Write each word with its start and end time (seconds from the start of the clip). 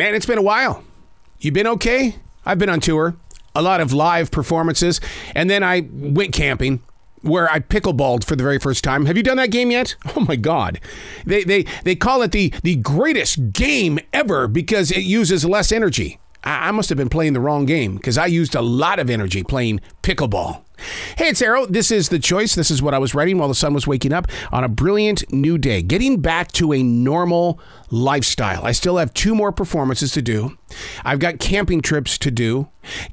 Man, 0.00 0.14
it's 0.14 0.24
been 0.24 0.38
a 0.38 0.42
while. 0.42 0.82
You 1.40 1.52
been 1.52 1.66
okay? 1.66 2.14
I've 2.46 2.58
been 2.58 2.70
on 2.70 2.80
tour, 2.80 3.16
a 3.54 3.60
lot 3.60 3.82
of 3.82 3.92
live 3.92 4.30
performances, 4.30 4.98
and 5.34 5.50
then 5.50 5.62
I 5.62 5.90
went 5.92 6.32
camping 6.32 6.80
where 7.20 7.50
I 7.50 7.60
pickleballed 7.60 8.24
for 8.24 8.34
the 8.34 8.42
very 8.42 8.58
first 8.58 8.82
time. 8.82 9.04
Have 9.04 9.18
you 9.18 9.22
done 9.22 9.36
that 9.36 9.50
game 9.50 9.70
yet? 9.70 9.96
Oh 10.16 10.20
my 10.20 10.36
god. 10.36 10.80
They 11.26 11.44
they 11.44 11.66
they 11.84 11.96
call 11.96 12.22
it 12.22 12.32
the 12.32 12.48
the 12.62 12.76
greatest 12.76 13.52
game 13.52 13.98
ever 14.10 14.48
because 14.48 14.90
it 14.90 15.02
uses 15.02 15.44
less 15.44 15.70
energy. 15.70 16.18
I, 16.42 16.70
must 16.70 16.88
have 16.88 16.98
been 16.98 17.08
playing 17.08 17.34
the 17.34 17.40
wrong 17.40 17.66
game 17.66 17.96
because 17.96 18.16
I 18.16 18.26
used 18.26 18.54
a 18.54 18.62
lot 18.62 18.98
of 18.98 19.10
energy 19.10 19.42
playing 19.42 19.80
pickleball. 20.02 20.64
Hey, 21.18 21.28
it's 21.28 21.42
Arroe. 21.42 21.66
This 21.66 21.90
is 21.90 22.08
The 22.08 22.18
Choice. 22.18 22.54
This 22.54 22.70
is 22.70 22.80
what 22.80 22.94
I 22.94 22.98
was 22.98 23.14
writing 23.14 23.36
while 23.36 23.48
the 23.48 23.54
sun 23.54 23.74
was 23.74 23.86
waking 23.86 24.14
up 24.14 24.26
on 24.50 24.64
a 24.64 24.68
brilliant 24.68 25.30
new 25.30 25.58
day. 25.58 25.82
Getting 25.82 26.20
back 26.20 26.52
to 26.52 26.72
a 26.72 26.82
normal 26.82 27.60
lifestyle. 27.90 28.64
I 28.64 28.72
still 28.72 28.96
have 28.96 29.12
two 29.12 29.34
more 29.34 29.52
performances 29.52 30.12
to 30.12 30.22
do. 30.22 30.56
I've 31.04 31.18
got 31.18 31.38
camping 31.38 31.82
trips 31.82 32.16
to 32.18 32.30
do. 32.30 32.68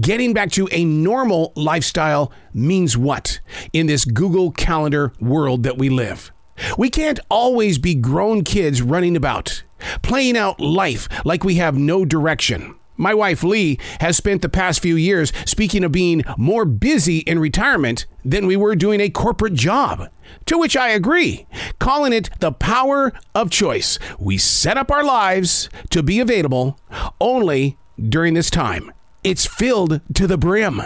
Getting 0.00 0.32
back 0.32 0.50
to 0.52 0.68
a 0.72 0.84
normal 0.84 1.52
lifestyle 1.54 2.32
means 2.54 2.96
what 2.96 3.40
in 3.74 3.86
this 3.86 4.06
Google 4.06 4.52
Calendar 4.52 5.12
world 5.20 5.64
that 5.64 5.76
we 5.76 5.90
live? 5.90 6.32
We 6.78 6.88
can't 6.88 7.20
always 7.30 7.78
be 7.78 7.94
grown 7.94 8.44
kids 8.44 8.82
running 8.82 9.16
about, 9.16 9.62
playing 10.02 10.36
out 10.36 10.60
life 10.60 11.08
like 11.24 11.44
we 11.44 11.56
have 11.56 11.76
no 11.76 12.04
direction. 12.04 12.74
My 13.00 13.14
wife 13.14 13.42
Lee 13.42 13.78
has 14.00 14.18
spent 14.18 14.42
the 14.42 14.50
past 14.50 14.82
few 14.82 14.94
years 14.94 15.32
speaking 15.46 15.84
of 15.84 15.90
being 15.90 16.22
more 16.36 16.66
busy 16.66 17.20
in 17.20 17.38
retirement 17.38 18.04
than 18.26 18.46
we 18.46 18.58
were 18.58 18.76
doing 18.76 19.00
a 19.00 19.08
corporate 19.08 19.54
job. 19.54 20.10
To 20.44 20.58
which 20.58 20.76
I 20.76 20.90
agree, 20.90 21.46
calling 21.78 22.12
it 22.12 22.28
the 22.40 22.52
power 22.52 23.14
of 23.34 23.48
choice. 23.50 23.98
We 24.18 24.36
set 24.36 24.76
up 24.76 24.90
our 24.90 25.02
lives 25.02 25.70
to 25.88 26.02
be 26.02 26.20
available 26.20 26.78
only 27.22 27.78
during 27.98 28.34
this 28.34 28.50
time. 28.50 28.92
It's 29.24 29.46
filled 29.46 30.02
to 30.12 30.26
the 30.26 30.36
brim, 30.36 30.82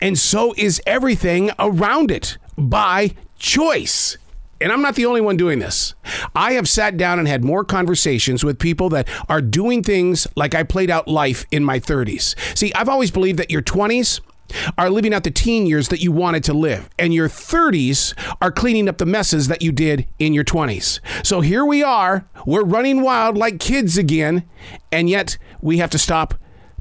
and 0.00 0.18
so 0.18 0.54
is 0.56 0.80
everything 0.86 1.50
around 1.58 2.10
it 2.10 2.38
by 2.56 3.10
choice 3.38 4.16
and 4.60 4.72
I'm 4.72 4.82
not 4.82 4.94
the 4.94 5.06
only 5.06 5.20
one 5.20 5.36
doing 5.36 5.58
this. 5.58 5.94
I 6.34 6.52
have 6.52 6.68
sat 6.68 6.96
down 6.96 7.18
and 7.18 7.26
had 7.26 7.44
more 7.44 7.64
conversations 7.64 8.44
with 8.44 8.58
people 8.58 8.88
that 8.90 9.08
are 9.28 9.40
doing 9.40 9.82
things 9.82 10.26
like 10.36 10.54
I 10.54 10.62
played 10.62 10.90
out 10.90 11.08
life 11.08 11.46
in 11.50 11.64
my 11.64 11.80
30s. 11.80 12.34
See, 12.56 12.72
I've 12.74 12.88
always 12.88 13.10
believed 13.10 13.38
that 13.38 13.50
your 13.50 13.62
20s 13.62 14.20
are 14.76 14.90
living 14.90 15.14
out 15.14 15.24
the 15.24 15.30
teen 15.30 15.66
years 15.66 15.88
that 15.88 16.00
you 16.00 16.12
wanted 16.12 16.44
to 16.44 16.52
live, 16.52 16.88
and 16.98 17.14
your 17.14 17.28
30s 17.28 18.14
are 18.40 18.50
cleaning 18.50 18.88
up 18.88 18.98
the 18.98 19.06
messes 19.06 19.48
that 19.48 19.62
you 19.62 19.72
did 19.72 20.06
in 20.18 20.34
your 20.34 20.44
20s. 20.44 21.00
So 21.24 21.40
here 21.40 21.64
we 21.64 21.82
are, 21.82 22.26
we're 22.46 22.64
running 22.64 23.02
wild 23.02 23.36
like 23.36 23.60
kids 23.60 23.96
again, 23.96 24.48
and 24.90 25.08
yet 25.08 25.38
we 25.60 25.78
have 25.78 25.90
to 25.90 25.98
stop 25.98 26.34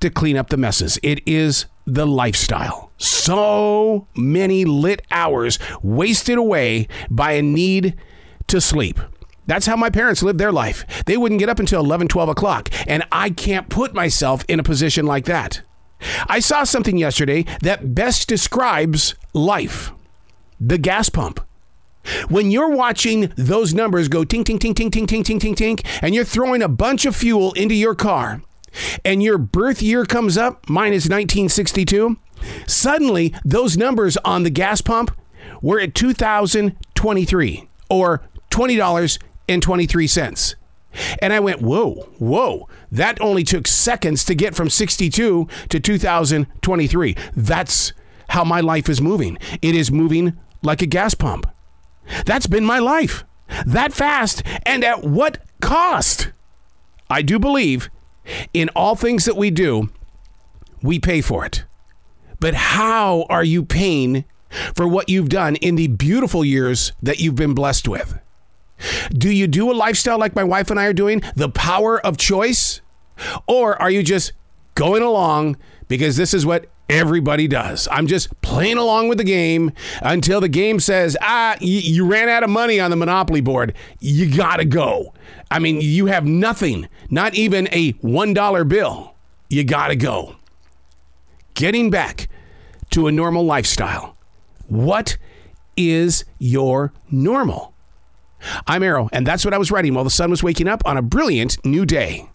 to 0.00 0.10
clean 0.10 0.36
up 0.36 0.50
the 0.50 0.56
messes. 0.56 0.98
It 1.02 1.26
is 1.26 1.66
the 1.86 2.06
lifestyle. 2.06 2.90
So 2.98 4.06
many 4.16 4.64
lit 4.64 5.02
hours 5.10 5.58
wasted 5.82 6.38
away 6.38 6.88
by 7.10 7.32
a 7.32 7.42
need 7.42 7.94
to 8.46 8.60
sleep. 8.60 9.00
That's 9.46 9.66
how 9.66 9.76
my 9.76 9.90
parents 9.90 10.22
lived 10.22 10.38
their 10.38 10.52
life. 10.52 11.04
They 11.04 11.16
wouldn't 11.16 11.38
get 11.38 11.48
up 11.48 11.58
until 11.58 11.80
11, 11.80 12.08
12 12.08 12.28
o'clock, 12.30 12.70
and 12.86 13.04
I 13.12 13.30
can't 13.30 13.68
put 13.68 13.94
myself 13.94 14.44
in 14.48 14.58
a 14.58 14.62
position 14.64 15.06
like 15.06 15.26
that. 15.26 15.60
I 16.28 16.40
saw 16.40 16.64
something 16.64 16.96
yesterday 16.96 17.44
that 17.62 17.94
best 17.94 18.28
describes 18.28 19.14
life 19.32 19.92
the 20.60 20.78
gas 20.78 21.08
pump. 21.08 21.40
When 22.28 22.50
you're 22.50 22.70
watching 22.70 23.32
those 23.36 23.74
numbers 23.74 24.08
go 24.08 24.24
ting, 24.24 24.44
ting, 24.44 24.58
ting, 24.58 24.74
ting, 24.74 24.90
ting, 24.90 25.06
ting, 25.06 25.22
ting, 25.22 25.38
ting, 25.40 25.54
ting, 25.54 25.78
and 26.02 26.14
you're 26.14 26.24
throwing 26.24 26.62
a 26.62 26.68
bunch 26.68 27.06
of 27.06 27.16
fuel 27.16 27.52
into 27.52 27.74
your 27.74 27.94
car, 27.94 28.42
and 29.04 29.22
your 29.22 29.38
birth 29.38 29.82
year 29.82 30.04
comes 30.04 30.36
up, 30.36 30.68
mine 30.68 30.92
is 30.92 31.04
1962, 31.04 32.16
suddenly 32.66 33.34
those 33.44 33.76
numbers 33.76 34.16
on 34.18 34.42
the 34.42 34.50
gas 34.50 34.80
pump 34.80 35.16
were 35.62 35.80
at 35.80 35.94
2023 35.94 37.68
or 37.88 38.22
$20.23. 38.50 40.54
And 41.20 41.32
I 41.32 41.40
went, 41.40 41.60
whoa, 41.60 41.94
whoa, 42.18 42.68
that 42.92 43.20
only 43.20 43.42
took 43.42 43.66
seconds 43.66 44.24
to 44.26 44.34
get 44.34 44.54
from 44.54 44.70
62 44.70 45.48
to 45.68 45.80
2023. 45.80 47.16
That's 47.34 47.92
how 48.28 48.44
my 48.44 48.60
life 48.60 48.88
is 48.88 49.00
moving. 49.00 49.38
It 49.60 49.74
is 49.74 49.90
moving 49.90 50.38
like 50.62 50.82
a 50.82 50.86
gas 50.86 51.14
pump. 51.14 51.50
That's 52.26 52.46
been 52.46 52.64
my 52.64 52.78
life. 52.78 53.24
That 53.66 53.92
fast 53.92 54.42
and 54.64 54.84
at 54.84 55.04
what 55.04 55.38
cost? 55.60 56.32
I 57.10 57.22
do 57.22 57.38
believe 57.38 57.90
in 58.52 58.68
all 58.70 58.94
things 58.94 59.24
that 59.24 59.36
we 59.36 59.50
do, 59.50 59.90
we 60.82 60.98
pay 60.98 61.20
for 61.20 61.44
it. 61.44 61.64
But 62.40 62.54
how 62.54 63.26
are 63.28 63.44
you 63.44 63.64
paying 63.64 64.24
for 64.74 64.86
what 64.86 65.08
you've 65.08 65.28
done 65.28 65.56
in 65.56 65.76
the 65.76 65.88
beautiful 65.88 66.44
years 66.44 66.92
that 67.02 67.18
you've 67.20 67.36
been 67.36 67.54
blessed 67.54 67.88
with? 67.88 68.18
Do 69.10 69.30
you 69.30 69.46
do 69.46 69.70
a 69.70 69.72
lifestyle 69.72 70.18
like 70.18 70.34
my 70.34 70.44
wife 70.44 70.70
and 70.70 70.78
I 70.78 70.86
are 70.86 70.92
doing, 70.92 71.22
the 71.36 71.48
power 71.48 72.04
of 72.04 72.16
choice? 72.16 72.80
Or 73.46 73.80
are 73.80 73.90
you 73.90 74.02
just 74.02 74.32
going 74.74 75.02
along 75.02 75.56
because 75.88 76.16
this 76.16 76.34
is 76.34 76.44
what 76.44 76.66
everybody 76.88 77.48
does? 77.48 77.88
I'm 77.90 78.06
just 78.06 78.40
playing 78.42 78.76
along 78.76 79.08
with 79.08 79.18
the 79.18 79.24
game 79.24 79.72
until 80.02 80.40
the 80.40 80.48
game 80.48 80.80
says, 80.80 81.16
ah, 81.20 81.56
you, 81.60 81.78
you 81.78 82.06
ran 82.06 82.28
out 82.28 82.42
of 82.42 82.50
money 82.50 82.80
on 82.80 82.90
the 82.90 82.96
Monopoly 82.96 83.40
board. 83.40 83.74
You 84.00 84.34
got 84.34 84.56
to 84.56 84.64
go. 84.64 85.14
I 85.50 85.58
mean, 85.58 85.80
you 85.80 86.06
have 86.06 86.24
nothing, 86.24 86.88
not 87.10 87.34
even 87.34 87.68
a 87.72 87.92
$1 87.94 88.68
bill. 88.68 89.14
You 89.48 89.64
got 89.64 89.88
to 89.88 89.96
go. 89.96 90.36
Getting 91.54 91.90
back 91.90 92.28
to 92.90 93.06
a 93.06 93.12
normal 93.12 93.44
lifestyle. 93.44 94.16
What 94.66 95.16
is 95.76 96.24
your 96.38 96.92
normal? 97.10 97.74
I'm 98.66 98.82
Arroe, 98.82 99.08
and 99.12 99.26
that's 99.26 99.44
what 99.44 99.54
I 99.54 99.58
was 99.58 99.70
writing 99.70 99.94
while 99.94 100.04
the 100.04 100.10
sun 100.10 100.30
was 100.30 100.42
waking 100.42 100.68
up 100.68 100.82
on 100.84 100.96
a 100.96 101.02
brilliant 101.02 101.64
new 101.64 101.86
day. 101.86 102.28